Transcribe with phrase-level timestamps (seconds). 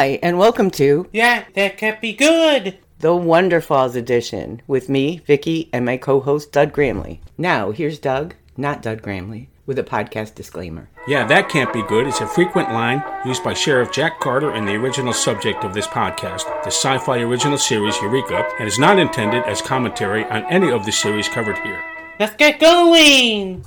[0.00, 2.78] Hi, and welcome to Yeah, that can't be good.
[3.00, 7.20] the Wonderfalls edition with me, Vicky, and my co-host Doug Gramley.
[7.36, 10.88] Now, here's Doug, not Doug Gramley, with a podcast disclaimer.
[11.06, 12.06] Yeah, that can't be good.
[12.06, 15.86] It's a frequent line used by Sheriff Jack Carter in the original subject of this
[15.86, 20.70] podcast, the sci fi original series Eureka, and is not intended as commentary on any
[20.70, 21.84] of the series covered here.
[22.18, 23.66] Let's get going.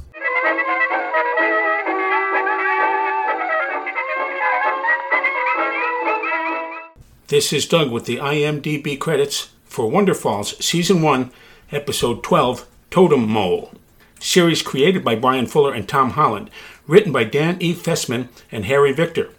[7.33, 11.31] This is Doug with the IMDb credits for Wonderfalls Season 1,
[11.71, 13.71] Episode 12 Totem Mole.
[14.19, 16.51] Series created by Bryan Fuller and Todd Holland,
[16.85, 17.73] written by Dan E.
[17.73, 19.31] Fessman and Harry Victor,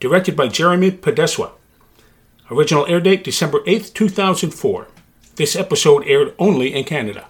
[0.00, 1.52] directed by Jeremy Podeswa.
[2.50, 4.88] Original air date December 8th, 2004.
[5.36, 7.28] This episode aired only in Canada.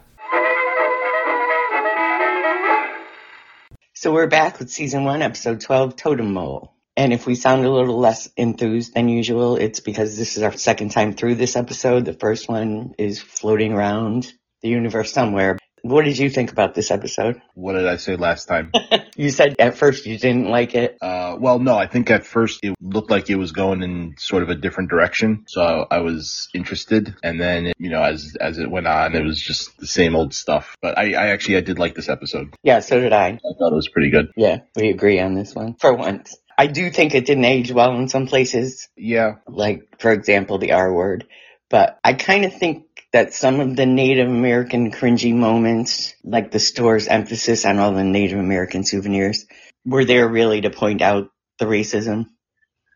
[3.92, 6.72] So we're back with season one, episode 12, Totem Mole.
[6.96, 10.52] And if we sound a little less enthused than usual, it's because this is our
[10.56, 12.04] second time through this episode.
[12.06, 15.58] The first one is floating around the universe somewhere.
[15.82, 17.40] What did you think about this episode?
[17.54, 18.72] What did I say last time?
[19.18, 20.98] You said at first you didn't like it.
[21.00, 24.42] uh, well, no, I think at first it looked like it was going in sort
[24.42, 25.44] of a different direction.
[25.48, 27.14] So I was interested.
[27.22, 30.34] And then, you know, as, as it went on, it was just the same old
[30.34, 30.76] stuff.
[30.82, 32.54] But I, I actually, I did like this episode.
[32.62, 33.28] Yeah, so did I.
[33.28, 34.26] I thought it was pretty good.
[34.36, 36.36] Yeah, we agree on this one for once.
[36.58, 39.36] I do think it didn't age well in some places, Yeah.
[39.46, 41.26] like, for example, the R word.
[41.68, 46.58] But I kind of think that some of the Native American cringy moments, like the
[46.58, 49.46] store's emphasis on all the Native American souvenirs,
[49.84, 52.26] were there really to point out the racism.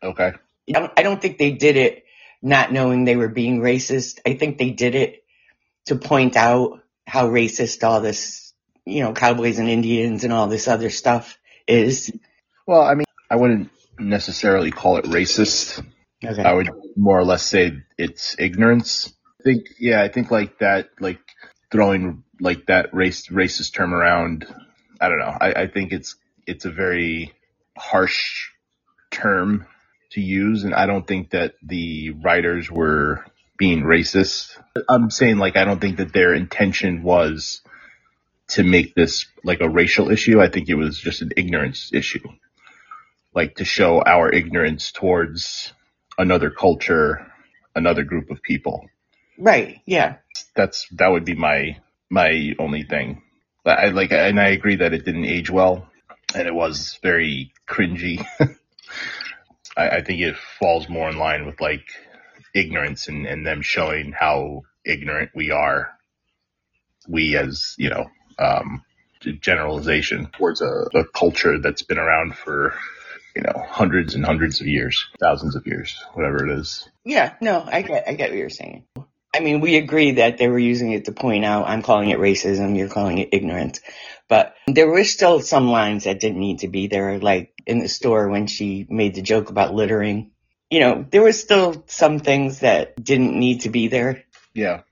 [0.02, 0.32] Okay.
[0.68, 2.04] I don't, I don't think they did it
[2.42, 4.20] not knowing they were being racist.
[4.26, 5.22] I think they did it
[5.86, 8.52] to point out how racist all this,
[8.86, 12.10] you know, cowboys and Indians and all this other stuff is.
[12.66, 15.84] Well, I mean, I wouldn't necessarily call it racist.
[16.24, 16.42] Okay.
[16.42, 19.12] I would more or less say it's ignorance.
[19.40, 21.20] I think, yeah, I think like that, like
[21.70, 24.46] throwing like that race racist term around.
[25.00, 25.36] I don't know.
[25.40, 27.32] I, I think it's it's a very
[27.76, 28.48] harsh
[29.10, 29.66] term
[30.12, 33.24] to use, and I don't think that the writers were
[33.56, 34.58] being racist.
[34.88, 37.62] I'm saying like I don't think that their intention was
[38.48, 40.40] to make this like a racial issue.
[40.40, 42.26] I think it was just an ignorance issue,
[43.34, 45.72] like to show our ignorance towards
[46.18, 47.26] another culture,
[47.74, 48.88] another group of people.
[49.38, 49.80] Right.
[49.86, 50.16] Yeah.
[50.54, 51.78] That's that would be my
[52.10, 53.22] my only thing.
[53.64, 55.88] But I like, and I agree that it didn't age well,
[56.34, 58.24] and it was very cringy.
[59.76, 61.86] I, I think it falls more in line with like
[62.54, 65.90] ignorance and, and them showing how ignorant we are.
[67.08, 68.82] We as you know, um,
[69.40, 72.74] generalization towards a, a culture that's been around for
[73.34, 76.88] you know hundreds and hundreds of years, thousands of years, whatever it is.
[77.04, 77.34] Yeah.
[77.40, 78.84] No, I get, I get what you're saying.
[79.34, 82.18] I mean, we agree that they were using it to point out, I'm calling it
[82.18, 83.80] racism, you're calling it ignorance.
[84.28, 87.88] But there were still some lines that didn't need to be there, like in the
[87.88, 90.32] store when she made the joke about littering.
[90.68, 94.24] You know, there were still some things that didn't need to be there.
[94.54, 94.82] Yeah,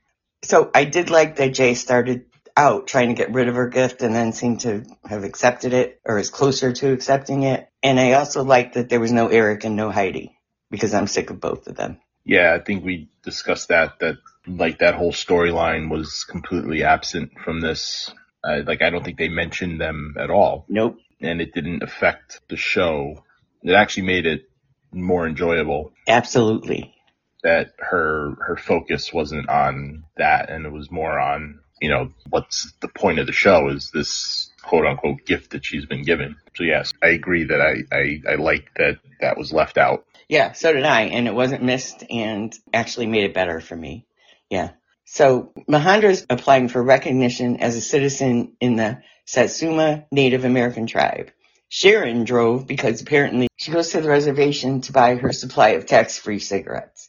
[0.42, 4.02] So I did like that Jaye started out trying to get rid of her gift
[4.02, 7.67] and then seemed to have accepted it or is closer to accepting it.
[7.82, 10.36] And I also liked that there was no Eric and no Heidi
[10.70, 11.98] because I'm sick of both of them.
[12.24, 14.00] Yeah, I think we discussed that.
[14.00, 14.16] That
[14.46, 18.12] like that whole storyline was completely absent from this.
[18.44, 20.98] Uh, like I don't think they mentioned them at all, Nope.
[21.20, 23.24] and it didn't affect the show.
[23.62, 24.48] It actually made it
[24.92, 26.94] more enjoyable Absolutely.
[27.42, 32.72] that her her focus wasn't on that, and it was more on you know what's
[32.80, 36.36] the point of the show is this quote unquote gift that she's been given.
[36.54, 40.04] So yes, I agree that I I, I like that that was left out.
[40.28, 44.06] Yeah, so did I, and it wasn't missed and actually made it better for me.
[44.50, 44.72] Yeah.
[45.06, 51.30] So Mahandra's applying for recognition as a citizen in the Satsuma Native American tribe.
[51.70, 56.40] Sharon drove because apparently she goes to the reservation to buy her supply of tax-free
[56.40, 57.08] cigarettes.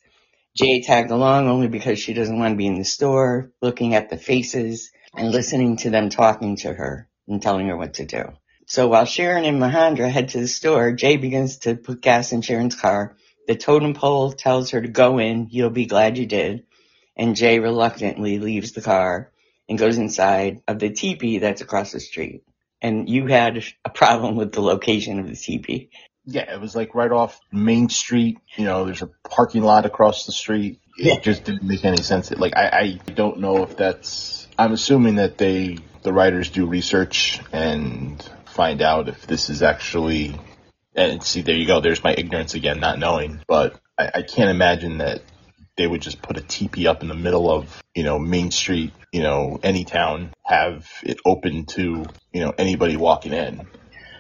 [0.60, 4.10] Jaye tagged along only because she doesn't want to be in the store, looking at
[4.10, 8.24] the faces and listening to them talking to her and telling her what to do.
[8.68, 12.42] So while Sharon and Mahandra head to the store, Jaye begins to put gas in
[12.42, 13.16] Sharon's car.
[13.48, 15.48] The totem pole tells her to go in.
[15.50, 16.66] You'll be glad you did.
[17.18, 19.32] And Jaye reluctantly leaves the car
[19.68, 22.44] and goes inside of the teepee that's across the street.
[22.82, 25.90] And you had a problem with the location of the teepee.
[26.26, 28.38] Yeah, it was like right off Main Street.
[28.56, 30.80] You know, there's a parking lot across the street.
[30.98, 31.20] It Yeah.
[31.20, 32.30] just didn't make any sense.
[32.32, 34.39] Like I, I don't know if that's.
[34.60, 40.38] I'm assuming that they, the writers, do research and find out if this is actually.
[40.96, 41.80] And see, there you go.
[41.80, 43.40] There's my ignorance again, not knowing.
[43.48, 45.22] But I, I can't imagine that
[45.78, 48.92] they would just put a teepee up in the middle of, you know, Main Street,
[49.14, 53.66] you know, any town, have it open to, you know, anybody walking in.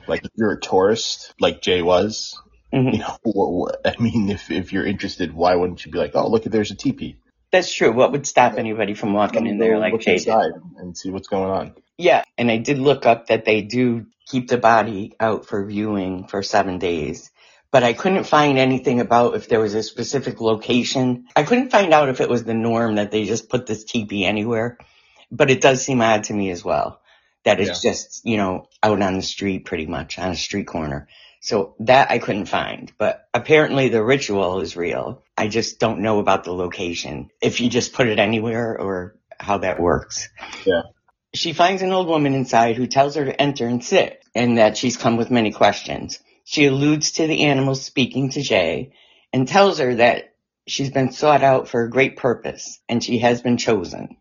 [0.07, 2.41] Like if you're a tourist, like Jaye was,
[2.73, 2.93] Mhm.
[2.93, 6.45] you know, I mean, if, if you're interested, why wouldn't you be like, oh, look,
[6.45, 7.17] there's a teepee.
[7.51, 7.91] That's true.
[7.91, 10.13] What would stop anybody from walking in there like look did?
[10.13, 11.73] inside and see what's going on.
[11.97, 16.27] Yeah, and I did look up that they do keep the body out for viewing
[16.27, 17.31] for seven days.
[17.71, 21.27] But I couldn't find anything about if there was a specific location.
[21.35, 24.25] I couldn't find out if it was the norm that they just put this teepee
[24.25, 24.77] anywhere.
[25.31, 26.99] But it does seem odd to me as well
[27.43, 31.07] that it's just, you know, out on the street pretty much, on a street corner.
[31.41, 32.91] So that I couldn't find.
[32.97, 35.23] But apparently the ritual is real.
[35.37, 37.29] I just don't know about the location.
[37.41, 40.27] If you just put it anywhere or how that works.
[40.65, 40.81] Yeah.
[41.33, 44.77] She finds an old woman inside who tells her to enter and sit, and that
[44.77, 46.19] she's come with many questions.
[46.43, 48.91] She alludes to the animals speaking to Jaye
[49.31, 50.33] and tells her that
[50.67, 54.17] she's been sought out for a great purpose and she has been chosen.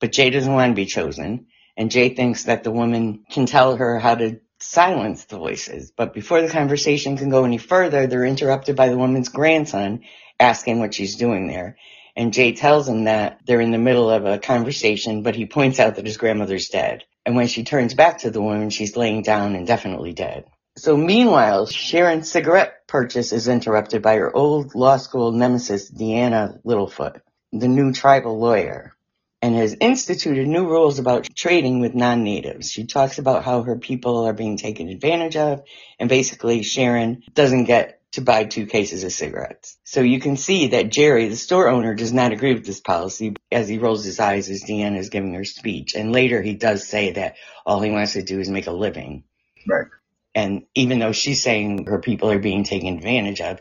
[0.00, 1.46] But Jaye doesn't want to be chosen,
[1.76, 5.90] and Jaye thinks that the woman can tell her how to silence the voices.
[5.90, 10.02] But before the conversation can go any further, they're interrupted by the woman's grandson
[10.38, 11.76] asking what she's doing there.
[12.16, 15.80] And Jaye tells him that they're in the middle of a conversation, but he points
[15.80, 17.04] out that his grandmother's dead.
[17.24, 20.44] And when she turns back to the woman, she's laying down and definitely dead.
[20.76, 27.20] So meanwhile, Sharon's cigarette purchase is interrupted by her old law school nemesis, Deanna Littlefoot,
[27.52, 28.94] the new tribal lawyer,
[29.42, 32.70] and has instituted new rules about trading with non-natives.
[32.70, 35.64] She talks about how her people are being taken advantage of,
[35.98, 39.78] and basically Sharon doesn't get to buy two cases of cigarettes.
[39.84, 43.34] So you can see that Jerry, the store owner, does not agree with this policy
[43.50, 45.94] as he rolls his eyes as Deanna is giving her speech.
[45.94, 47.36] And later he does say that
[47.66, 49.24] all he wants to do is make a living.
[49.66, 49.86] Right.
[50.34, 53.60] And even though she's saying her people are being taken advantage of,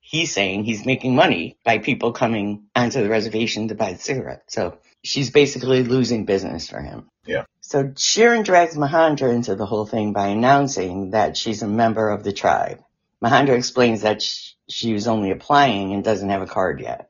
[0.00, 4.54] he's saying he's making money by people coming onto the reservation to buy the cigarettes.
[4.54, 7.08] So she's basically losing business for him.
[7.26, 7.44] Yeah.
[7.60, 12.24] So Sharon drags Mahandra into the whole thing by announcing that she's a member of
[12.24, 12.80] the tribe.
[13.22, 17.08] Mahandra explains that sh- she was only applying and doesn't have a card yet.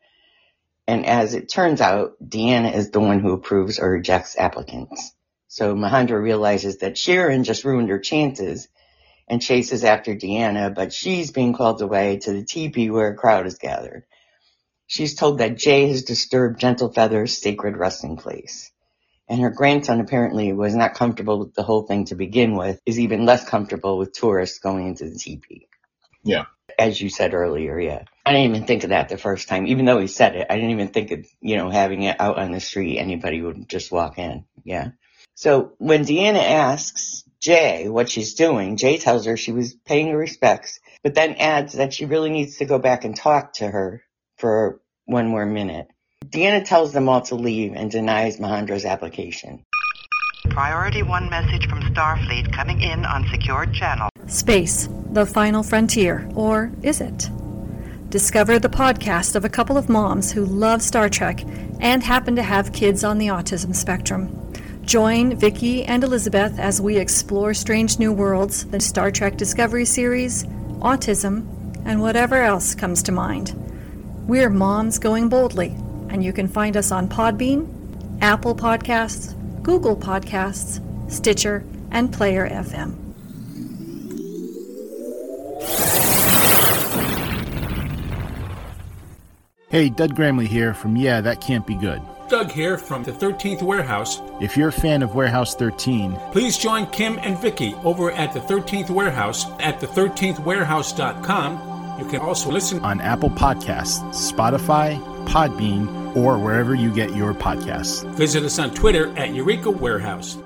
[0.87, 5.13] And as it turns out, Deanna is the one who approves or rejects applicants.
[5.49, 8.69] So Mahandra realizes that Sharon just ruined her chances
[9.29, 13.47] and chases after Deanna, but she's being called away to the teepee where a crowd
[13.47, 14.05] is gathered.
[14.93, 18.71] She's told that Jaye has disturbed Gentle Feather's sacred resting place.
[19.27, 23.01] And her grandson apparently was not comfortable with the whole thing to begin with, is
[23.01, 25.67] even less comfortable with tourists going into the teepee.
[26.25, 26.45] Yeah.
[26.79, 28.05] As you said earlier, yeah.
[28.27, 29.67] I didn't even think of that the first time.
[29.67, 32.39] Even though he said it, I didn't even think of, you know, having it out
[32.39, 34.45] on the street, anybody would just walk in.
[34.63, 34.89] Yeah.
[35.37, 40.19] So when Deanna asks Jaye what she's doing, Jaye tells her she was paying her
[40.19, 44.03] respects, but then adds that she really needs to go back and talk to her
[44.37, 45.89] for one more minute.
[46.27, 49.65] Deanna tells them all to leave and denies Mahandra's application.
[50.51, 54.09] Priority 1 message from Starfleet coming in on secured channel.
[54.27, 57.29] Space, the final frontier, or is it?
[58.11, 61.45] Discover the podcast of a couple of moms who love Star Trek
[61.81, 64.53] and happen to have kids on the autism spectrum.
[64.85, 70.45] Join Vicky and Elizabeth as we explore strange new worlds, the Star Trek Discovery series,
[70.81, 71.47] autism,
[71.87, 73.72] and whatever else comes to mind.
[74.27, 75.75] We're Moms Going Boldly,
[76.09, 77.69] and you can find us on Podbean,
[78.21, 82.99] Apple Podcasts, Google Podcasts, Stitcher, and Player FM.
[89.69, 92.03] Hey, Doug Gramley here from Yeah, That Can't Be Good.
[92.29, 94.21] Doug here from the 13th Warehouse.
[94.41, 98.41] If you're a fan of Warehouse 13, Please join Kim and Vicky over at the
[98.41, 101.72] 13th Warehouse at the13thwarehouse.com.
[101.99, 108.09] You can also listen on Apple Podcasts, Spotify, Podbean, or wherever you get your podcasts.
[108.15, 110.39] Visit us on Twitter at Eureka Warehouse.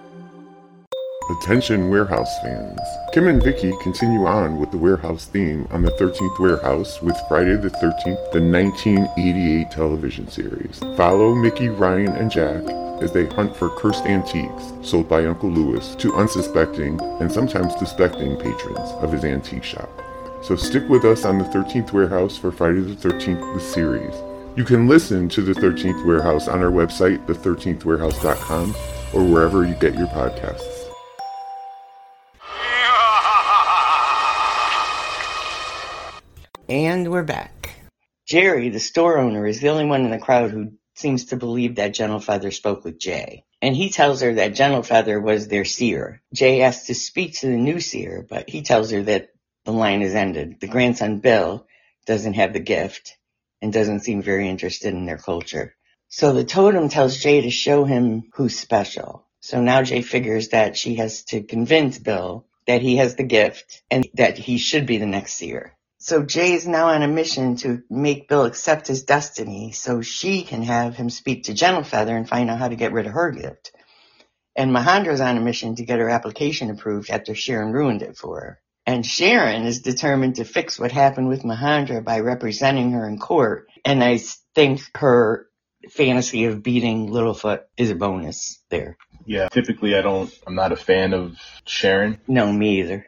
[1.29, 2.79] Attention Warehouse fans.
[3.13, 7.57] Kim and Vicky continue on with the Warehouse theme on the 13th Warehouse with Friday
[7.57, 10.79] the 13th, the 1988 television series.
[10.97, 12.63] Follow Mickey, Ryan, and Jack
[13.03, 18.37] as they hunt for cursed antiques sold by Uncle Lewis to unsuspecting and sometimes suspecting
[18.37, 20.06] patrons of his antique shop.
[20.47, 24.15] So stick with us on the 13th Warehouse for Friday the 13th, the series.
[24.57, 28.77] You can listen to the 13th Warehouse on our website, the13thwarehouse.com,
[29.13, 30.85] or wherever you get your podcasts.
[36.69, 37.71] And we're back.
[38.25, 41.75] Jerry, the store owner, is the only one in the crowd who seems to believe
[41.75, 43.43] that Gentle Feather spoke with Jaye.
[43.61, 46.23] And he tells her that Gentle Feather was their seer.
[46.37, 49.31] Jaye asks to speak to the new seer, but he tells her that
[49.67, 50.61] the line is ended.
[50.61, 51.67] The grandson, Bill,
[52.07, 53.19] doesn't have the gift,
[53.61, 55.75] and doesn't seem very interested in their culture.
[56.09, 59.27] So the totem tells Jaye to show him who's special.
[59.41, 63.83] So now Jaye figures that she has to convince Bill that he has the gift
[63.91, 65.77] and that he should be the next seer.
[65.99, 70.43] So Jaye is now on a mission to make Bill accept his destiny so she
[70.43, 73.13] can have him speak to Gentle Feather and find out how to get rid of
[73.13, 73.73] her gift.
[74.55, 78.41] And Mahandra's on a mission to get her application approved after Sharon ruined it for
[78.41, 78.61] her.
[78.87, 83.67] And Sharon is determined to fix what happened with Mahandra by representing her in court.
[83.85, 84.21] And I
[84.55, 85.49] think her
[85.91, 88.97] fantasy of beating Littlefoot is a bonus there.
[89.25, 93.07] Yeah, typically I don't, I'm not a fan of Sharon, No, me either.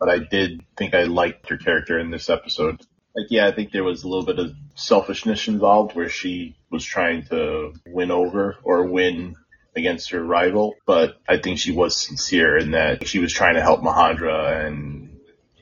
[0.00, 2.80] but I did think I liked her character in this episode.
[3.14, 6.84] Like, yeah, I think there was a little bit of selfishness involved where she was
[6.84, 9.36] trying to win over or win
[9.76, 13.62] against her rival, but I think she was sincere in that she was trying to
[13.62, 14.99] help Mahandra and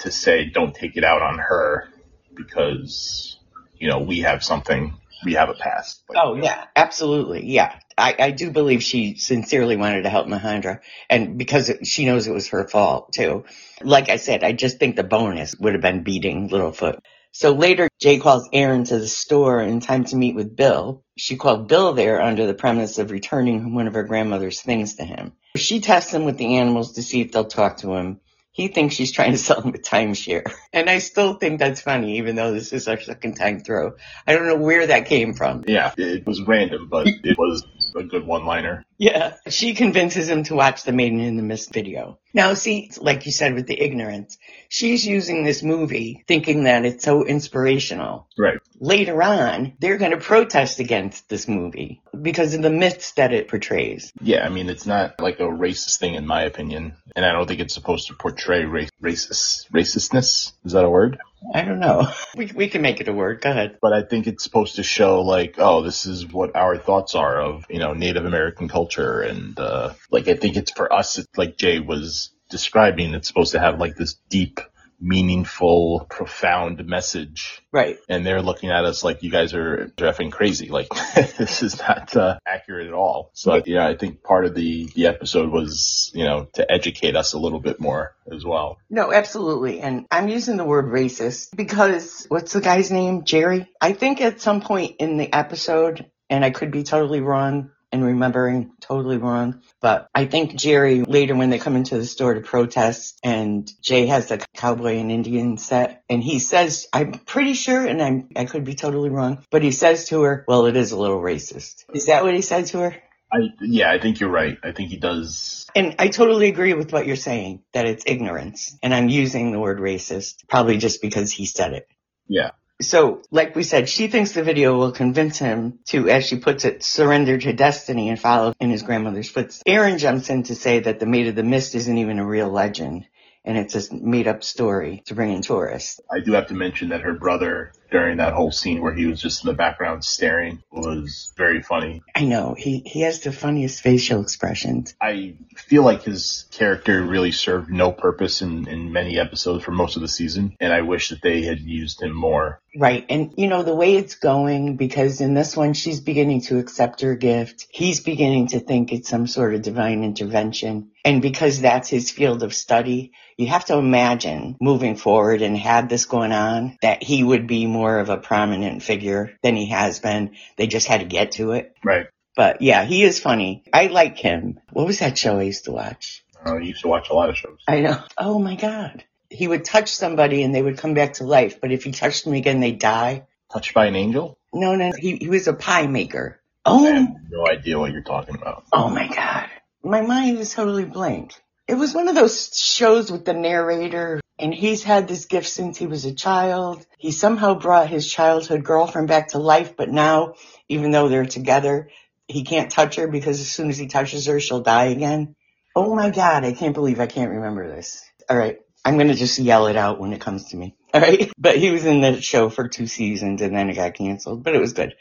[0.01, 1.89] to say don't take it out on her
[2.35, 3.39] because,
[3.79, 6.03] you know, we have something, we have a past.
[6.15, 7.47] Oh yeah, absolutely.
[7.47, 7.79] Yeah.
[7.97, 12.27] I, I do believe she sincerely wanted to help Mahandra and because it, she knows
[12.27, 13.45] it was her fault too.
[13.83, 17.01] Like I said, I just think the bonus would have been beating Littlefoot.
[17.33, 21.05] So later, Jaye calls Aaron to the store in time to meet with Bill.
[21.17, 25.05] She called Bill there under the premise of returning one of her grandmother's things to
[25.05, 25.33] him.
[25.57, 28.21] She tests him with the animals to see if they'll talk to him.
[28.59, 30.53] He thinks she's trying to sell him a timeshare.
[30.73, 33.93] And I still think that's funny, even though this is our second time through.
[34.27, 35.63] I don't know where that came from.
[35.69, 37.65] Yeah, it was random, but it was
[37.97, 38.83] a good one-liner.
[38.99, 39.35] Yeah.
[39.49, 42.19] She convinces him to watch the Maiden in the Mist video.
[42.35, 44.39] Now, see, like you said with the ignorance,
[44.69, 48.29] she's using this movie thinking that it's so inspirational.
[48.37, 48.59] Right.
[48.79, 53.49] Later on, they're going to protest against this movie because of the myths that it
[53.49, 54.13] portrays.
[54.21, 57.47] Yeah, I mean, it's not like a racist thing in my opinion, and I don't
[57.47, 60.53] think it's supposed to portray race, racist racistness.
[60.65, 61.19] Is that a word?
[61.55, 62.09] I don't know.
[62.37, 63.41] We, we can make it a word.
[63.41, 63.79] Go ahead.
[63.81, 67.41] But I think it's supposed to show like, oh, this is what our thoughts are
[67.41, 71.37] of you know Native American culture, and uh, like I think it's for us, it's
[71.37, 74.61] like Jaye was describing, it's supposed to have like this deep,
[75.01, 77.63] meaningful, profound message.
[77.73, 77.99] Right.
[78.09, 80.69] And they're looking at us like you guys are effing crazy.
[80.69, 83.31] Like this is not uh, accurate at all.
[83.35, 87.33] So yeah, I think part of the the episode was you know to educate us
[87.33, 88.79] a little bit more as well.
[88.91, 89.81] No, absolutely.
[89.81, 93.25] And I'm using the word racist because what's the guy's name?
[93.25, 93.69] Jerry?
[93.81, 98.05] I think at some point in the episode, and I could be totally wrong and
[98.05, 102.41] remembering totally wrong, but I think Jerry later when they come into the store to
[102.41, 107.87] protest and Jaye has the cowboy and Indian set and he says, I'm pretty sure,
[107.87, 110.93] and I'm, I could be totally wrong, but he says to her, well, it is
[110.93, 111.85] a little racist.
[111.95, 112.97] Is that what he said to her?
[113.31, 114.57] I yeah, I think you're right.
[114.63, 115.67] I think he does.
[115.75, 118.77] And I totally agree with what you're saying, that it's ignorance.
[118.83, 121.89] And I'm using the word racist, probably just because he said it.
[122.27, 122.53] Yeah.
[122.81, 126.65] So, like we said, she thinks the video will convince him to, as she puts
[126.65, 129.65] it, surrender to destiny and follow in his grandmother's footsteps.
[129.67, 132.49] Aaron jumps in to say that the Maid of the Mist isn't even a real
[132.49, 133.07] legend,
[133.45, 136.01] and it's a made-up story to bring in tourists.
[136.09, 139.21] I do have to mention that her brother during that whole scene where he was
[139.21, 142.03] just in the background staring was very funny.
[142.15, 144.95] I know, he, he has the funniest facial expressions.
[145.01, 149.97] I feel like his character really served no purpose in, in many episodes for most
[149.97, 152.61] of the season, and I wish that they had used him more.
[152.77, 153.07] Right.
[153.09, 157.01] And you know, the way it's going, because in this one, she's beginning to accept
[157.01, 157.67] her gift.
[157.71, 160.91] He's beginning to think it's some sort of divine intervention.
[161.05, 165.89] And because that's his field of study, you have to imagine moving forward and had
[165.89, 169.99] this going on, that he would be more of a prominent figure than he has
[170.01, 170.37] been.
[170.57, 171.77] They just had to get to it.
[171.85, 172.07] Right.
[172.37, 173.65] But yeah, he is funny.
[173.73, 174.61] I like him.
[174.73, 176.25] What was that show I used to watch?
[176.45, 177.59] Uh, I used to watch a lot of shows.
[177.67, 178.01] I know.
[178.17, 179.05] Oh my God.
[179.31, 181.61] He would touch somebody and they would come back to life.
[181.61, 183.27] But if he touched them again, they'd die.
[183.53, 184.39] Touched by an Angel?
[184.53, 186.41] No, no, he, he was a pie maker.
[186.65, 188.65] I Oh, have no idea what you're talking about.
[188.73, 189.49] oh my God.
[189.83, 191.35] My mind is totally blank.
[191.67, 195.77] It was one of those shows with the narrator and he's had this gift since
[195.77, 196.87] he was a child.
[196.99, 200.35] He somehow brought his childhood girlfriend back to life, but now,
[200.69, 201.91] even though they're together,
[202.29, 205.35] he can't touch her because as soon as he touches her, she'll die again.
[205.75, 206.45] Oh my God.
[206.45, 208.05] I can't believe I can't remember this.
[208.29, 208.59] All right.
[208.85, 210.77] I'm going to just yell it out when it comes to me.
[210.95, 211.31] All right.
[211.37, 214.55] But he was in the show for two seasons and then it got canceled, but
[214.55, 214.95] it was good.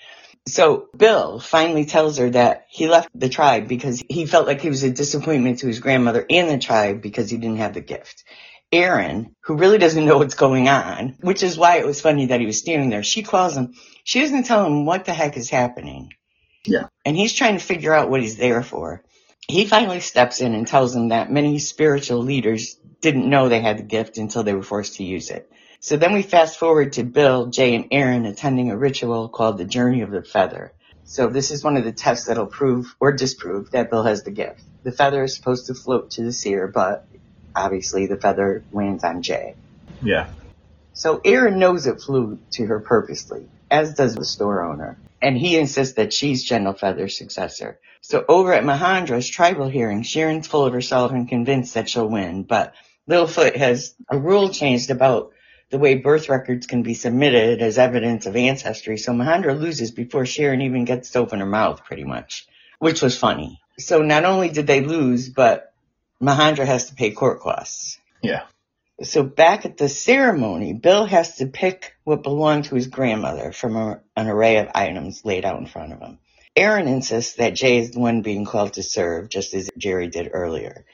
[0.47, 4.69] So Bill finally tells her that he left the tribe because he felt like he
[4.69, 8.23] was a disappointment to his grandmother and the tribe because he didn't have the gift.
[8.71, 12.39] Aaron, who really doesn't know what's going on, which is why it was funny that
[12.39, 13.73] he was standing there, she calls him.
[14.03, 16.11] She doesn't tell him what the heck is happening.
[16.65, 16.87] Yeah.
[17.05, 19.03] And he's trying to figure out what he's there for.
[19.47, 23.77] He finally steps in and tells him that many spiritual leaders didn't know they had
[23.77, 25.49] the gift until they were forced to use it.
[25.79, 29.65] So then we fast forward to Bill, Jaye, and Aaron attending a ritual called the
[29.65, 30.73] Journey of the Feather.
[31.05, 34.31] So this is one of the tests that'll prove or disprove that Bill has the
[34.31, 34.61] gift.
[34.83, 37.07] The feather is supposed to float to the seer, but
[37.57, 39.55] obviously the feather lands on Jaye.
[40.01, 40.29] Yeah.
[40.93, 44.97] So Aaron knows it flew to her purposely, as does the store owner.
[45.21, 47.79] And he insists that she's Gentle Feather's successor.
[48.01, 52.43] So over at Mahandra's tribal hearing, Sharon's full of herself and convinced that she'll win,
[52.43, 52.73] but
[53.09, 55.33] Littlefoot has a rule changed about
[55.69, 58.97] the way birth records can be submitted as evidence of ancestry.
[58.97, 62.47] So Mahandra loses before Sharon even gets to open her mouth, pretty much,
[62.79, 63.59] which was funny.
[63.77, 65.73] So not only did they lose, but
[66.21, 67.99] Mahandra has to pay court costs.
[68.21, 68.43] Yeah.
[69.03, 73.75] So back at the ceremony, Bill has to pick what belonged to his grandmother from
[73.75, 76.17] a, an array of items laid out in front of him.
[76.55, 80.31] Aaron insists that Jaye is the one being called to serve, just as Jerry did
[80.33, 80.85] earlier.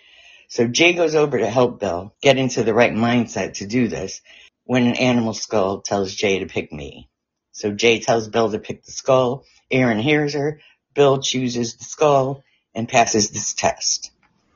[0.49, 4.21] So Jaye goes over to help Bill get into the right mindset to do this
[4.65, 7.09] when an animal skull tells Jaye to pick me.
[7.53, 9.45] So Jaye tells Bill to pick the skull.
[9.71, 10.59] Aaron hears her.
[10.93, 12.43] Bill chooses the skull
[12.75, 14.11] and passes this test.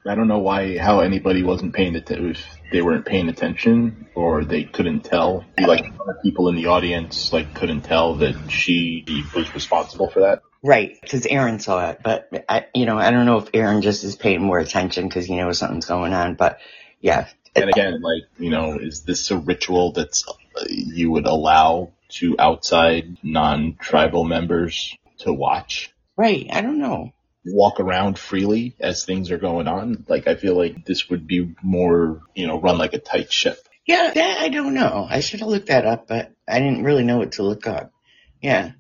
[0.08, 2.32] I don't know why how anybody wasn't paying attention.
[2.32, 5.46] If they weren't paying attention, or they couldn't tell.
[5.60, 5.92] Like
[6.24, 10.42] people in the audience, like couldn't tell that she was responsible for that.
[10.64, 14.04] Right, because Aaron saw it, but I, you know, I don't know if Aaron just
[14.04, 16.34] is paying more attention because he knows something's going on.
[16.36, 16.60] But
[17.00, 21.92] yeah, And again, like you know, is this a ritual that's uh, you would allow
[22.10, 25.94] to outside non-tribal members to watch?
[26.16, 26.48] right.
[26.52, 27.14] I don't know.
[27.48, 30.06] Walk around freely as things are going on.
[30.08, 33.58] Like I feel like this would be more, you know, run like a tight ship.
[33.86, 35.08] Yeah, that I don't know.
[35.10, 37.94] I should have looked that up, but I didn't really know what to look up.
[38.42, 38.74] Yeah,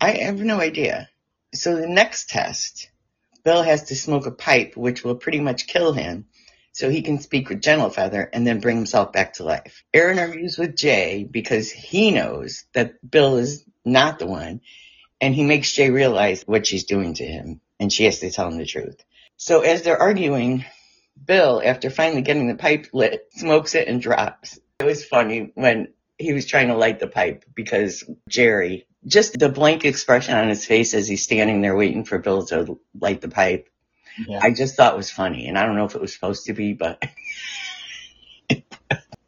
[0.00, 1.08] I have no idea.
[1.54, 2.88] So the next test,
[3.44, 6.26] Bill has to smoke a pipe, which will pretty much kill him,
[6.72, 9.82] so he can speak with Gentle Feather and then bring himself back to life.
[9.92, 14.60] Aaron argues with Jaye because he knows that Bill is not the one,
[15.20, 18.46] and he makes Jaye realize what she's doing to him, and she has to tell
[18.48, 19.04] him the truth.
[19.36, 20.64] So as they're arguing,
[21.22, 24.58] Bill, after finally getting the pipe lit, smokes it and drops.
[24.78, 29.48] It was funny when he was trying to light the pipe because Jerry, just the
[29.48, 33.28] blank expression on his face as he's standing there waiting for Bill to light the
[33.28, 33.68] pipe,
[34.28, 34.38] Yeah.
[34.40, 35.48] I just thought was funny.
[35.48, 37.02] And I don't know if it was supposed to be, but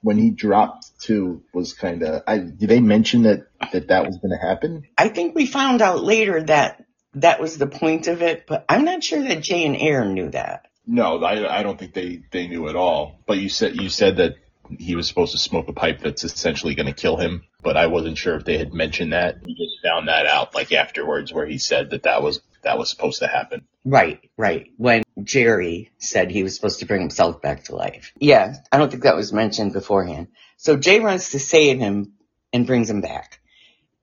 [0.01, 2.23] When he dropped too was kind of.
[2.27, 4.85] I did they mention that that that was going to happen?
[4.99, 6.85] I think we found out later that
[7.17, 10.31] that was the point of it, but I'm not sure that Jaye and Aaron knew
[10.31, 10.67] that.
[10.87, 13.21] No, I, I don't think they they knew at all.
[13.27, 14.35] But you said you said that
[14.79, 17.45] he was supposed to smoke a pipe that's essentially going to kill him.
[17.63, 19.37] But I wasn't sure if they had mentioned that.
[19.45, 22.91] We just found that out like afterwards, where he said that that was that was
[22.91, 23.67] supposed to happen.
[23.85, 24.69] Right, right.
[24.77, 28.13] When Jerry said he was supposed to bring himself back to life.
[28.19, 30.29] Yeah, I don't think that was mentioned beforehand.
[30.57, 32.15] So Jaye runs to save him
[32.53, 33.41] and brings him back.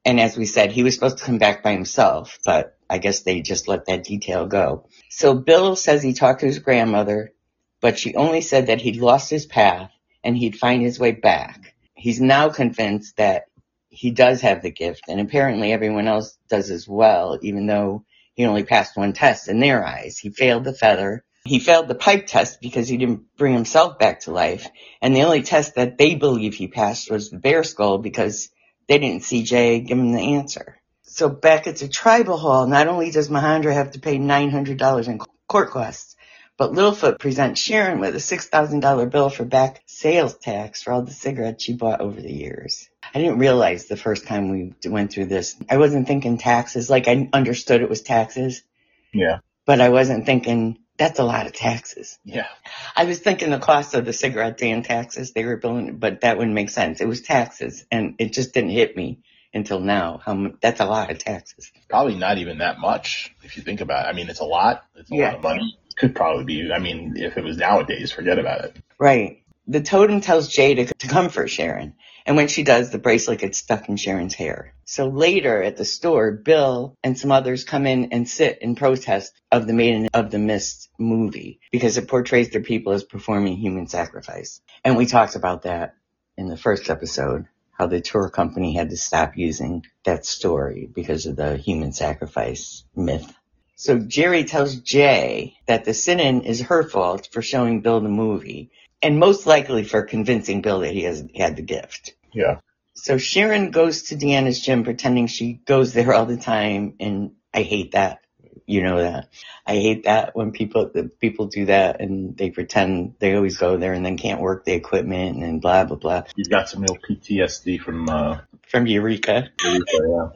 [0.06, 3.22] And as we said, he was supposed to come back by himself, but I guess
[3.22, 4.86] they just let that detail go.
[5.10, 7.32] So Bill says he talked to his grandmother,
[7.80, 9.92] but she only said that he'd lost his path
[10.26, 11.74] and he'd find his way back.
[11.96, 13.46] He's now convinced that
[13.88, 18.46] he does have the gift, and apparently everyone else does as well, even though he
[18.46, 20.18] only passed one test in their eyes.
[20.18, 21.24] He failed the feather.
[21.46, 24.68] He failed the pipe test because he didn't bring himself back to life.
[25.02, 28.50] And the only test that they believe he passed was the bear skull because
[28.88, 30.81] they didn't see Jaye give him the answer.
[31.14, 35.20] So back at the tribal hall, not only does Mahandra have to pay $900 in
[35.50, 36.16] court costs,
[36.58, 41.12] but Littlefoot presents Sharon with a $6,000 bill for back sales tax for all the
[41.12, 42.90] cigarettes she bought over the years.
[43.14, 45.58] I didn't realize the first time we went through this.
[45.70, 48.64] I wasn't thinking taxes, like I understood it was taxes,
[49.12, 49.40] Yeah.
[49.66, 52.20] but I wasn't thinking that's a lot of taxes.
[52.24, 52.48] Yeah.
[52.96, 56.38] I was thinking the cost of the cigarette and taxes they were billing, but that
[56.38, 57.02] wouldn't make sense.
[57.02, 59.20] It was taxes, and it just didn't hit me
[59.54, 60.22] until now.
[60.24, 61.72] How that's a lot of taxes.
[61.90, 64.10] Probably not even that much if you think about it.
[64.10, 64.84] I mean, it's a lot.
[64.96, 65.26] It's a Yeah.
[65.28, 65.78] lot of money.
[65.98, 66.72] Could probably be.
[66.74, 68.78] I mean, if it was nowadays, forget about it.
[68.98, 69.44] Right.
[69.68, 71.94] The totem tells Jaye to, to comfort Sharon,
[72.26, 74.74] and when she does, the bracelet gets stuck in Sharon's hair.
[74.86, 79.34] So later at the store, Bill and some others come in and sit in protest
[79.52, 83.88] of the Maiden of the Mist movie because it portrays their people as performing human
[83.88, 84.62] sacrifice.
[84.84, 85.94] And we talked about that
[86.38, 87.46] in the first episode,
[87.82, 92.84] how the tour company had to stop using that story because of the human sacrifice
[92.96, 93.34] myth.
[93.76, 98.70] So Jerry tells Jaye that the sin is her fault for showing Bill the movie,
[99.02, 102.14] and most likely for convincing Bill that he has had the gift.
[102.32, 102.60] Yeah.
[102.94, 107.64] So Sharon goes to Deanna's gym pretending she goes there all the time, and I
[107.64, 108.20] hate that.
[108.66, 109.30] You know that.
[109.66, 113.78] I hate that when people the people do that and they pretend they always go
[113.78, 116.24] there and then can't work the equipment and blah blah blah.
[116.36, 119.50] He's got some real PTSD from uh, From Eureka.
[119.64, 120.28] Eureka, yeah.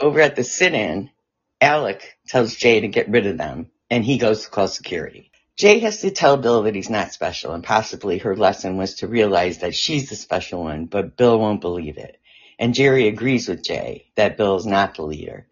[0.00, 1.10] Over at the sit-in,
[1.60, 5.32] Alec tells Jaye to get rid of them, and he goes to call security.
[5.58, 9.08] Jaye has to tell Bill that he's not special, and possibly her lesson was to
[9.08, 12.20] realize that she's the special one, but Bill won't believe it.
[12.60, 15.47] And Jerry agrees with Jaye that Bill's not the leader.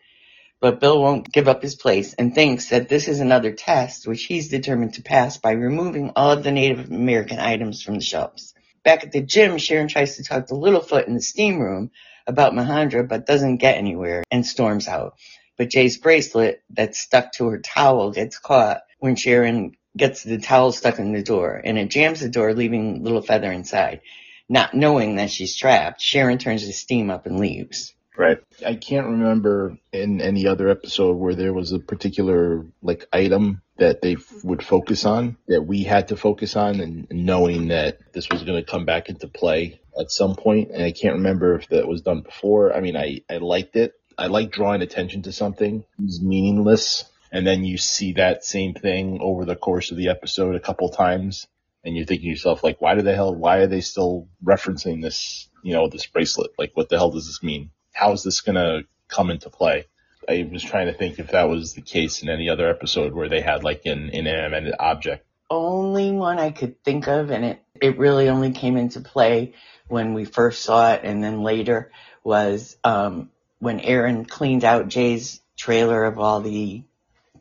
[0.66, 4.24] But Bill won't give up his place and thinks that this is another test which
[4.24, 8.52] he's determined to pass by removing all of the Native American items from the shelves.
[8.82, 11.92] Back at the gym, Sharon tries to talk to Littlefoot in the steam room
[12.26, 15.14] about Mahandra, but doesn't get anywhere and storms out.
[15.56, 20.72] But Jaye's bracelet that's stuck to her towel gets caught when Sharon gets the towel
[20.72, 24.00] stuck in the door and it jams the door, leaving Little Feather inside.
[24.48, 27.94] Not knowing that she's trapped, Sharon turns the steam up and leaves.
[28.16, 28.38] Right.
[28.64, 34.00] I can't remember in any other episode where there was a particular like item that
[34.00, 38.28] they f- would focus on that we had to focus on and knowing that this
[38.30, 40.68] was going to come back into play at some point.
[40.68, 42.74] point and I can't remember if that was done before.
[42.74, 43.92] I mean, I I liked it.
[44.16, 49.18] I like drawing attention to something is meaningless and then you see that same thing
[49.20, 51.46] over the course of the episode a couple times
[51.84, 55.02] and you're thinking to yourself like why do the hell why are they still referencing
[55.02, 56.52] this, you know, this bracelet?
[56.58, 57.70] Like what the hell does this mean?
[57.96, 59.86] How is this going to come into play?
[60.28, 63.30] I was trying to think if that was the case in any other episode where
[63.30, 65.24] they had like an inanimate object.
[65.48, 69.54] Only one I could think of, and it, it really only came into play
[69.88, 71.90] when we first saw it and then later
[72.22, 73.30] was um,
[73.60, 76.82] when Aaron cleaned out Jaye's trailer of all the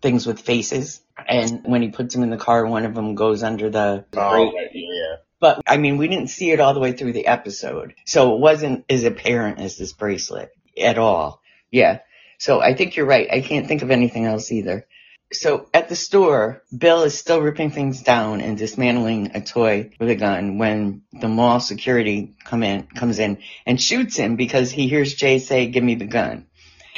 [0.01, 1.01] things with faces.
[1.27, 4.53] And when he puts them in the car, one of them goes under the grate.
[4.53, 5.15] right, yeah.
[5.45, 7.93] But I mean, we didn't see it all the way through the episode.
[8.03, 11.39] So it wasn't as apparent as this bracelet at all.
[11.69, 11.99] Yeah.
[12.39, 13.27] So I think you're right.
[13.31, 14.87] I can't think of anything else either.
[15.31, 20.09] So at the store, Bill is still ripping things down and dismantling a toy with
[20.09, 24.87] a gun when the mall security come in, comes in and shoots him because he
[24.87, 26.47] hears Jaye say, give me the gun.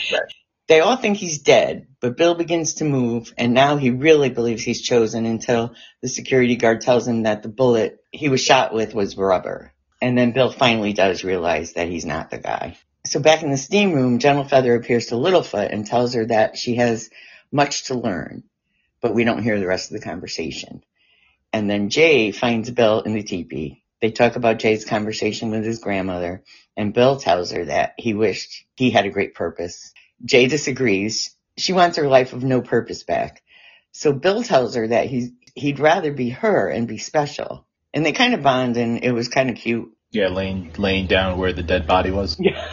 [0.09, 0.21] Right.
[0.69, 4.63] They all think he's dead, but Bill begins to move and now he really believes
[4.63, 8.95] he's chosen until the security guard tells him that the bullet he was shot with
[8.95, 9.73] was rubber.
[10.01, 12.77] And then Bill finally does realize that he's not the guy.
[13.05, 16.57] So back in the steam room, Gentle Feather appears to Littlefoot and tells her that
[16.57, 17.09] she has
[17.51, 18.43] much to learn,
[19.01, 20.85] but we don't hear the rest of the conversation.
[21.51, 23.83] And then Jaye finds Bill in the teepee.
[23.99, 26.45] They talk about Jaye's conversation with his grandmother,
[26.77, 29.91] and Bill tells her that he wished he had a great purpose.
[30.25, 31.35] Jaye disagrees.
[31.57, 33.41] She wants her life of no purpose back.
[33.91, 37.65] So Bill tells her that he's, he'd rather be her and be special.
[37.93, 39.91] And they kind of bond and it was kind of cute.
[40.11, 42.37] Yeah, laying laying down where the dead body was.
[42.39, 42.65] Yeah.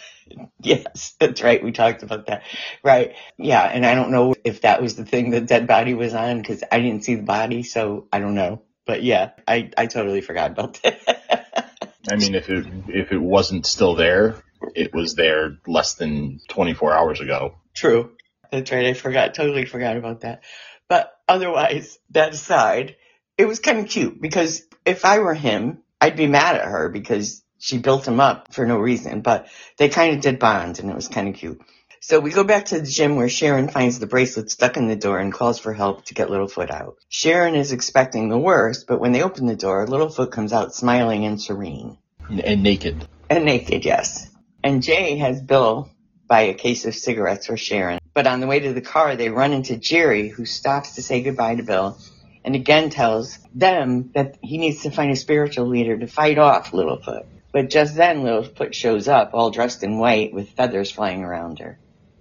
[0.60, 1.62] yes, that's right.
[1.62, 2.44] We talked about that.
[2.82, 3.14] Right.
[3.36, 3.62] Yeah.
[3.62, 6.62] And I don't know if that was the thing the dead body was on because
[6.70, 7.62] I didn't see the body.
[7.62, 8.62] So I don't know.
[8.86, 11.80] But yeah, I, I totally forgot about that.
[12.10, 14.42] I mean, if it if it wasn't still there,
[14.74, 17.54] it was there less than 24 hours ago.
[17.74, 18.12] True.
[18.50, 18.86] That's right.
[18.86, 20.42] I forgot, totally forgot about that.
[20.88, 22.96] But otherwise, that aside,
[23.38, 26.88] it was kind of cute because if I were him, I'd be mad at her
[26.88, 29.46] because she built him up for no reason, but
[29.78, 31.62] they kind of did bond and it was kind of cute.
[32.00, 34.96] So we go back to the gym where Sharon finds the bracelet stuck in the
[34.96, 36.96] door and calls for help to get Littlefoot out.
[37.08, 41.24] Sharon is expecting the worst, but when they open the door, Littlefoot comes out smiling
[41.24, 41.96] and serene.
[42.28, 43.06] And naked.
[43.30, 44.28] And naked, yes.
[44.64, 45.91] And Jaye has Bill
[46.32, 48.00] buy a case of cigarettes for Sharon.
[48.14, 51.22] But on the way to the car, they run into Jerry, who stops to say
[51.22, 51.98] goodbye to Bill
[52.42, 56.72] and again tells them that he needs to find a spiritual leader to fight off
[56.72, 57.26] Littlefoot.
[57.52, 61.78] But just then, Littlefoot shows up, all dressed in white, with feathers flying around her.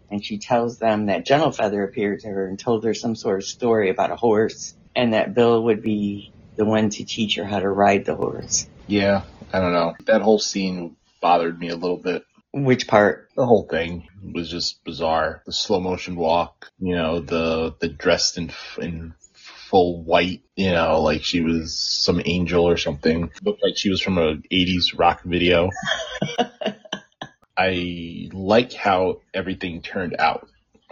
[0.09, 3.39] And she tells them that Gentle Feather appeared to her and told her some sort
[3.39, 7.45] of story about a horse, and that Bill would be the one to teach her
[7.45, 8.67] how to ride the horse.
[8.87, 9.95] Yeah, I don't know.
[10.05, 12.25] That whole scene bothered me a little bit.
[12.53, 13.29] Which part?
[13.35, 15.41] The whole thing was just bizarre.
[15.45, 21.01] The slow motion walk, you know, the the dressed in in full white, you know,
[21.01, 23.31] like she was some angel or something.
[23.41, 25.69] Looked like she was from a 80s rock video.
[27.57, 30.49] I like how everything turned out.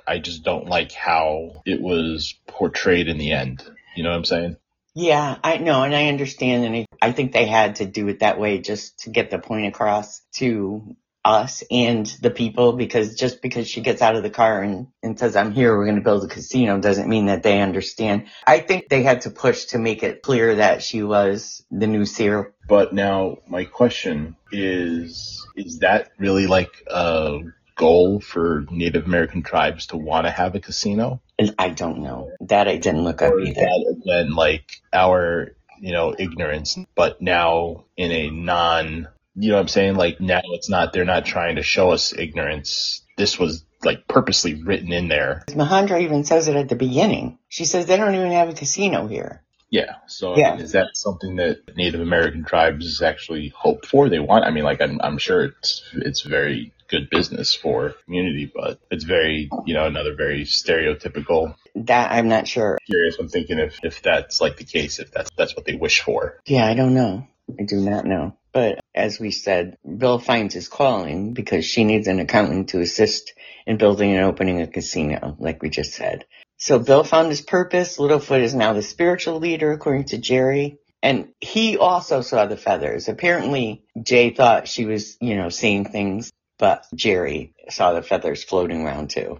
[0.08, 3.64] I just don't like how it was portrayed in the end.
[3.96, 4.58] You know what I'm saying?
[4.96, 8.20] Yeah, I know, and I understand, and I, I think they had to do it
[8.20, 13.42] that way just to get the point across to us and the people because just
[13.42, 16.02] because she gets out of the car and, and says, I'm here, we're going to
[16.02, 18.28] build a casino doesn't mean that they understand.
[18.48, 22.06] I think they had to push to make it clear that she was the new
[22.06, 22.54] seer.
[22.68, 27.40] But now my question is, is that really like a
[27.76, 31.22] goal for Native American tribes to want to have a casino?
[31.58, 32.32] I don't know.
[32.42, 33.54] That I didn't look up either.
[33.54, 39.08] that again like our, you know, ignorance, but now in a non,
[39.40, 39.96] you know what I'm saying?
[39.96, 43.02] Like now it's not, they're not trying to show us ignorance.
[43.18, 45.44] This was like purposely written in there.
[45.56, 47.40] Mahandra even says it at the beginning.
[47.48, 49.42] She says they don't even have a casino here.
[49.70, 49.96] Yeah.
[50.08, 50.52] So I Yeah.
[50.56, 54.10] mean, is that something that Native American tribes actually hope for?
[54.10, 54.46] They want.
[54.46, 59.04] I mean, like I'm, I'm sure it's it's very good business for community, but it's
[59.04, 61.56] very, you know, another very stereotypical.
[61.76, 62.80] That I'm not sure.
[62.86, 63.18] Curious.
[63.20, 66.40] I'm thinking if if that's like the case, if that's that's what they wish for.
[66.48, 67.28] Yeah, I don't know.
[67.60, 68.36] I do not know.
[68.52, 73.34] But as we said, Bill finds his calling because she needs an accountant to assist
[73.66, 76.26] in building and opening a casino, like we just said.
[76.58, 77.98] So Bill found his purpose.
[77.98, 80.80] Littlefoot is now the spiritual leader, according to Jerry.
[81.02, 83.08] And he also saw the feathers.
[83.08, 88.82] Apparently, Jaye thought she was, you know, seeing things, but Jerry saw the feathers floating
[88.86, 89.40] around too.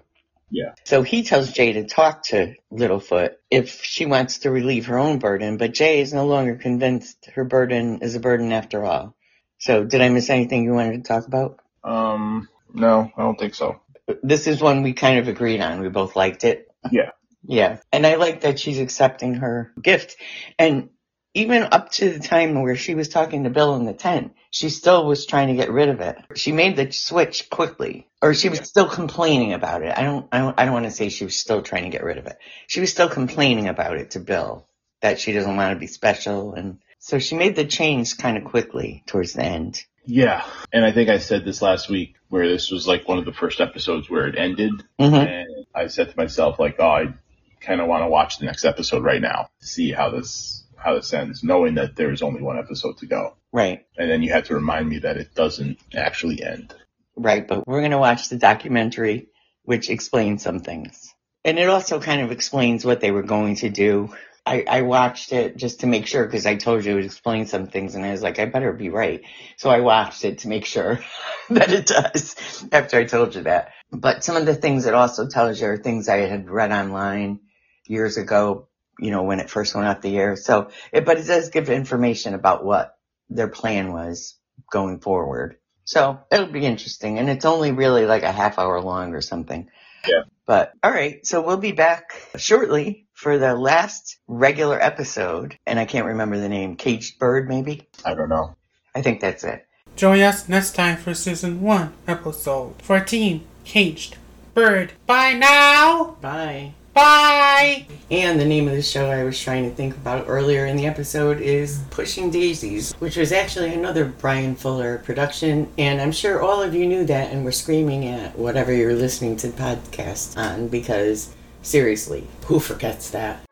[0.52, 0.74] Yeah.
[0.86, 5.20] So he tells Jaye to talk to Littlefoot if she wants to relieve her own
[5.20, 9.16] burden, but Jaye is no longer convinced her burden is a burden after all.
[9.60, 11.60] So did I miss anything you wanted to talk about?
[11.84, 12.48] Um.
[12.74, 13.82] No, I don't think so.
[14.22, 15.82] This is one we kind of agreed on.
[15.82, 16.68] We both liked it.
[16.92, 17.12] Yeah.
[17.44, 17.80] Yeah.
[17.92, 20.18] And I like that she's accepting her gift.
[20.58, 20.90] And
[21.34, 24.70] even up to the time where she was talking to Bill in the tent, she
[24.70, 26.18] still was trying to get rid of it.
[26.36, 29.96] She made the switch quickly, or she was still complaining about it.
[29.96, 32.04] I don't, I don't, I don't want to say she was still trying to get
[32.04, 32.38] rid of it.
[32.68, 34.68] She was still complaining about it to Bill
[35.02, 36.54] that she doesn't want to be special.
[36.54, 39.84] And so she made the change kind of quickly towards the end.
[40.06, 40.44] Yeah.
[40.74, 43.34] And I think I said this last week where this was like one of the
[43.34, 44.72] first episodes where it ended.
[45.00, 47.14] hmm And I said to myself, like, oh, I
[47.62, 50.96] kind of want to watch the next episode right now to see how this how
[50.96, 53.36] this ends, knowing that there's only one episode to go.
[53.52, 53.86] Right.
[53.98, 56.74] And then you had to remind me that it doesn't actually end.
[57.16, 59.28] Right, but we're going to watch the documentary,
[59.64, 61.14] which explains some things.
[61.44, 64.14] And it also kind of explains what they were going to do.
[64.46, 67.46] I, I watched it just to make sure because I told you it would explain
[67.46, 69.22] some things and I was like, I better be right.
[69.58, 71.00] So I watched it to make sure
[71.50, 72.36] that it does
[72.72, 73.74] after I told you that.
[73.92, 77.42] But some of the things it also tells you are things I had read online
[77.86, 78.69] years ago,
[79.00, 80.36] you know, when it first went off the air.
[80.36, 82.98] So, it, but it does give information about what
[83.30, 84.36] their plan was
[84.72, 85.58] going forward.
[85.86, 87.18] So it'll be interesting.
[87.18, 89.70] And it's only really like a half hour long or something.
[90.08, 90.24] Yeah.
[90.46, 91.26] But all right.
[91.26, 95.58] So we'll be back shortly for the last regular episode.
[95.66, 96.76] And I can't remember the name.
[96.76, 97.90] Caged Bird, maybe?
[98.06, 98.56] I don't know.
[98.96, 99.66] I think that's it.
[99.96, 104.18] Join us next time for season 1, episode 14 Caged
[104.54, 104.94] Bird.
[105.06, 106.18] Bye now!
[106.22, 106.74] Bye.
[107.00, 107.86] Bye!
[108.12, 110.86] And the name of the show I was trying to think about earlier in the
[110.86, 115.70] episode is Pushing Daisies, which was actually another Bryan Fuller production.
[115.78, 119.38] And I'm sure all of you knew that and were screaming at whatever you're listening
[119.38, 123.46] to the podcast on because seriously, who forgets that?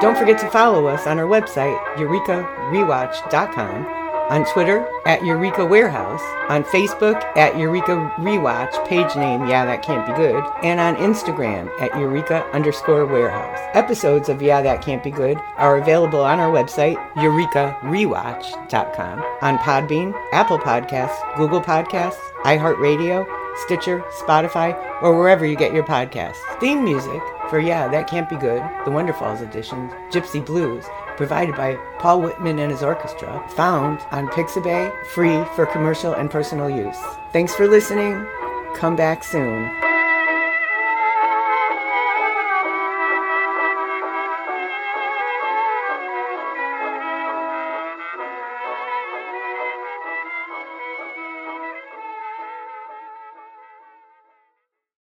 [0.00, 6.22] Don't forget to follow us on our website, eureka eurekarewatch.com, on Twitter at Eureka Warehouse,
[6.48, 11.70] on Facebook at Eureka Rewatch, page name Yeah That Can't Be Good, and on Instagram
[11.80, 13.58] at Eureka underscore Warehouse.
[13.74, 20.14] Episodes of Yeah That Can't Be Good are available on our website, eurekarewatch.com, on Podbean,
[20.32, 23.26] Apple Podcasts, Google Podcasts, iHeartRadio,
[23.64, 26.38] Stitcher, Spotify, or wherever you get your podcasts.
[26.58, 30.84] Theme music for Yeah, That Can't Be Good, the Wonderfalls edition, Gypsy Blues,
[31.16, 36.68] provided by Paul Whiteman and his orchestra, found on Pixabay, free for commercial and personal
[36.68, 36.98] use.
[37.32, 38.26] Thanks for listening.
[38.74, 39.70] Come back soon.